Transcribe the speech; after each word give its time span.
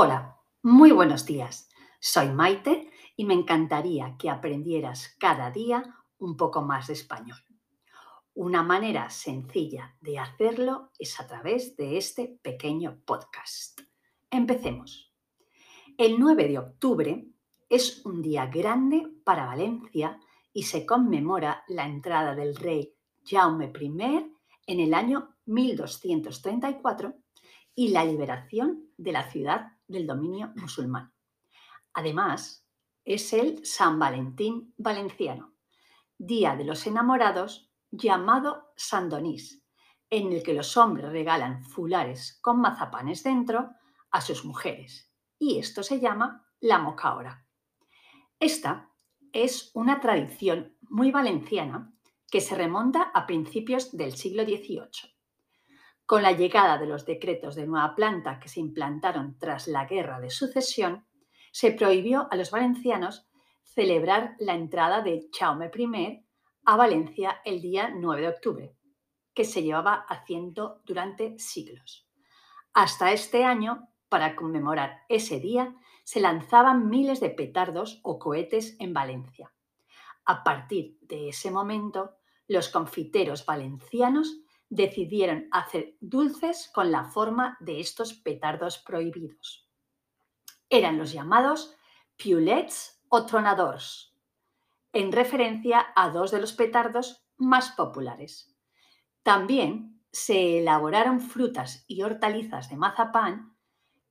Hola, 0.00 0.38
muy 0.62 0.92
buenos 0.92 1.26
días. 1.26 1.68
Soy 1.98 2.28
Maite 2.28 2.88
y 3.16 3.24
me 3.24 3.34
encantaría 3.34 4.14
que 4.16 4.30
aprendieras 4.30 5.16
cada 5.18 5.50
día 5.50 5.96
un 6.18 6.36
poco 6.36 6.62
más 6.62 6.86
de 6.86 6.92
español. 6.92 7.40
Una 8.32 8.62
manera 8.62 9.10
sencilla 9.10 9.96
de 10.00 10.20
hacerlo 10.20 10.92
es 11.00 11.18
a 11.18 11.26
través 11.26 11.76
de 11.76 11.96
este 11.96 12.38
pequeño 12.42 13.00
podcast. 13.04 13.80
Empecemos. 14.30 15.12
El 15.96 16.20
9 16.20 16.46
de 16.46 16.58
octubre 16.60 17.26
es 17.68 18.06
un 18.06 18.22
día 18.22 18.46
grande 18.46 19.04
para 19.24 19.46
Valencia 19.46 20.20
y 20.52 20.62
se 20.62 20.86
conmemora 20.86 21.64
la 21.66 21.88
entrada 21.88 22.36
del 22.36 22.54
rey 22.54 22.94
Jaume 23.24 23.72
I 23.76 24.32
en 24.68 24.78
el 24.78 24.94
año 24.94 25.34
1234 25.46 27.14
y 27.74 27.88
la 27.88 28.04
liberación 28.04 28.92
de 28.96 29.10
la 29.10 29.28
ciudad 29.28 29.72
del 29.88 30.06
dominio 30.06 30.52
musulmán. 30.56 31.12
Además, 31.94 32.66
es 33.04 33.32
el 33.32 33.64
San 33.64 33.98
Valentín 33.98 34.74
valenciano, 34.76 35.54
Día 36.16 36.54
de 36.56 36.64
los 36.64 36.86
Enamorados 36.86 37.72
llamado 37.90 38.72
San 38.76 39.08
Donís, 39.08 39.64
en 40.10 40.32
el 40.32 40.42
que 40.42 40.54
los 40.54 40.76
hombres 40.76 41.10
regalan 41.10 41.64
fulares 41.64 42.38
con 42.42 42.60
mazapanes 42.60 43.22
dentro 43.22 43.70
a 44.10 44.20
sus 44.20 44.44
mujeres, 44.44 45.12
y 45.38 45.58
esto 45.58 45.82
se 45.82 46.00
llama 46.00 46.46
la 46.60 46.78
mocaora. 46.78 47.46
Esta 48.38 48.90
es 49.32 49.70
una 49.74 50.00
tradición 50.00 50.76
muy 50.82 51.10
valenciana 51.10 51.92
que 52.30 52.40
se 52.40 52.54
remonta 52.54 53.10
a 53.14 53.26
principios 53.26 53.96
del 53.96 54.14
siglo 54.16 54.44
XVIII. 54.44 55.17
Con 56.08 56.22
la 56.22 56.32
llegada 56.32 56.78
de 56.78 56.86
los 56.86 57.04
decretos 57.04 57.54
de 57.54 57.66
nueva 57.66 57.94
planta 57.94 58.40
que 58.40 58.48
se 58.48 58.60
implantaron 58.60 59.36
tras 59.38 59.68
la 59.68 59.84
Guerra 59.84 60.20
de 60.20 60.30
Sucesión, 60.30 61.06
se 61.52 61.72
prohibió 61.72 62.28
a 62.30 62.36
los 62.36 62.50
valencianos 62.50 63.28
celebrar 63.62 64.34
la 64.38 64.54
entrada 64.54 65.02
de 65.02 65.28
Chaume 65.30 65.70
I 65.76 66.24
a 66.64 66.76
Valencia 66.76 67.42
el 67.44 67.60
día 67.60 67.92
9 67.94 68.22
de 68.22 68.28
octubre, 68.28 68.74
que 69.34 69.44
se 69.44 69.62
llevaba 69.62 70.06
haciendo 70.08 70.80
durante 70.86 71.38
siglos. 71.38 72.08
Hasta 72.72 73.12
este 73.12 73.44
año, 73.44 73.90
para 74.08 74.34
conmemorar 74.34 75.02
ese 75.10 75.40
día, 75.40 75.76
se 76.04 76.20
lanzaban 76.20 76.88
miles 76.88 77.20
de 77.20 77.28
petardos 77.28 78.00
o 78.02 78.18
cohetes 78.18 78.76
en 78.80 78.94
Valencia. 78.94 79.52
A 80.24 80.42
partir 80.42 80.96
de 81.02 81.28
ese 81.28 81.50
momento, 81.50 82.16
los 82.46 82.70
confiteros 82.70 83.44
valencianos 83.44 84.40
decidieron 84.70 85.48
hacer 85.50 85.96
dulces 86.00 86.70
con 86.74 86.90
la 86.90 87.04
forma 87.04 87.56
de 87.60 87.80
estos 87.80 88.14
petardos 88.14 88.78
prohibidos. 88.78 89.68
Eran 90.68 90.98
los 90.98 91.12
llamados 91.12 91.74
piulets 92.16 93.02
o 93.08 93.24
tronadors, 93.24 94.14
en 94.92 95.12
referencia 95.12 95.86
a 95.94 96.10
dos 96.10 96.30
de 96.30 96.40
los 96.40 96.52
petardos 96.52 97.24
más 97.36 97.70
populares. 97.70 98.54
También 99.22 100.02
se 100.12 100.58
elaboraron 100.58 101.20
frutas 101.20 101.84
y 101.86 102.02
hortalizas 102.02 102.68
de 102.68 102.76
mazapán 102.76 103.56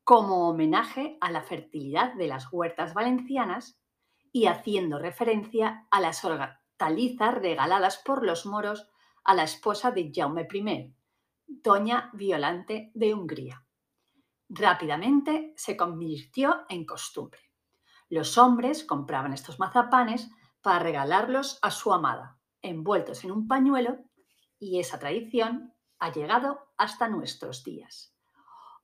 como 0.04 0.48
homenaje 0.48 1.18
a 1.20 1.32
la 1.32 1.44
fertilidad 1.44 2.14
de 2.14 2.28
las 2.28 2.48
huertas 2.52 2.94
valencianas 2.94 3.82
y 4.32 4.46
haciendo 4.46 5.00
referencia 5.00 5.86
a 5.92 6.00
las 6.00 6.24
hortalizas 6.24 7.36
regaladas 7.36 7.98
por 7.98 8.26
los 8.26 8.46
moros 8.46 8.88
a 9.28 9.34
la 9.34 9.44
esposa 9.44 9.92
de 9.92 10.10
Jaume 10.16 10.48
I, 10.52 10.96
doña 11.46 12.10
Violante 12.14 12.92
de 12.94 13.14
Hungría. 13.14 13.62
Rápidamente 14.48 15.54
se 15.58 15.76
convirtió 15.76 16.66
en 16.70 16.86
costumbre. 16.86 17.42
Los 18.08 18.38
hombres 18.38 18.86
compraban 18.86 19.34
estos 19.34 19.60
mazapanes 19.60 20.30
para 20.62 20.80
regalarlos 20.80 21.60
a 21.62 21.72
su 21.72 21.94
amada, 21.94 22.40
envueltos 22.62 23.26
en 23.26 23.32
un 23.32 23.50
pañuelo, 23.50 23.98
y 24.60 24.80
esa 24.80 24.98
tradición 24.98 25.74
ha 26.00 26.10
llegado 26.14 26.72
hasta 26.78 27.10
nuestros 27.10 27.66
días. 27.66 28.16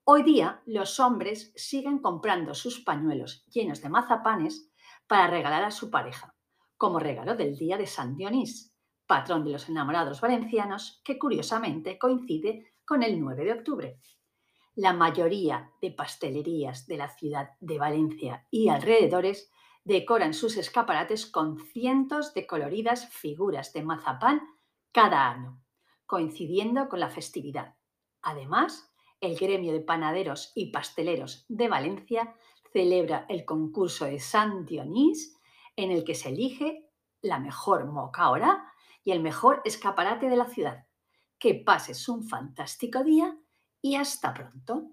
Hoy 0.03 0.24
día 0.24 0.62
los 0.66 1.00
hombres 1.00 1.53
siguen 1.56 2.00
comprando 2.00 2.53
sus 2.53 2.82
pañuelos 2.82 3.46
llenos 3.46 3.82
de 3.82 3.88
mazapanes 3.88 4.70
para 5.08 5.28
regalar 5.28 5.64
a 5.64 5.72
su 5.72 5.90
pareja, 5.90 6.36
como 6.76 7.00
regalo 7.00 7.36
del 7.36 7.56
día 7.56 7.78
de 7.78 7.88
San 7.88 8.18
Dionís, 8.18 8.72
patrón 9.06 9.44
de 9.44 9.52
los 9.52 9.69
enamorados 9.69 10.22
valencianos, 10.22 11.02
que 11.03 11.18
curiosamente 11.18 11.97
coincide 11.97 12.74
con 12.86 13.03
el 13.03 13.19
9 13.19 13.46
de 13.46 13.52
octubre. 13.53 14.00
La 14.75 14.94
mayoría 14.94 15.72
de 15.81 15.91
pastelerías 15.91 16.88
de 16.88 16.97
la 16.97 17.09
ciudad 17.09 17.52
de 17.59 17.78
Valencia 17.78 18.47
y 18.50 18.69
alrededores 18.69 19.52
decoran 19.84 20.34
sus 20.34 20.58
escaparates 20.58 21.25
con 21.25 21.59
cientos 21.59 22.34
de 22.34 22.47
coloridas 22.47 23.09
figuras 23.09 23.74
de 23.74 23.84
mazapán 23.84 24.41
cada 24.91 25.30
año, 25.30 25.62
coincidiendo 26.06 26.90
con 26.90 27.00
la 27.00 27.09
festividad. 27.09 27.75
Además, 28.22 28.91
el 29.20 29.38
gremio 29.38 29.74
de 29.74 29.81
panaderos 29.81 30.52
y 30.56 30.72
pasteleros 30.72 31.46
de 31.50 31.68
Valencia 31.68 32.35
celebra 32.72 33.25
el 33.30 33.46
concurso 33.46 34.06
de 34.06 34.20
San 34.20 34.66
Dionís, 34.66 35.40
en 35.75 35.91
el 35.91 36.03
que 36.03 36.16
se 36.16 36.30
elige 36.30 36.90
la 37.22 37.40
mejor 37.40 37.85
moca 37.85 38.30
y 39.03 39.12
el 39.12 39.22
mejor 39.22 39.62
escaparate 39.66 40.30
de 40.30 40.36
la 40.36 40.47
ciudad. 40.47 40.86
Que 41.38 41.56
pases 41.56 42.08
un 42.09 42.24
fantástico 42.24 43.03
día 43.03 43.38
y 43.81 43.96
hasta 43.96 44.34
pronto. 44.34 44.93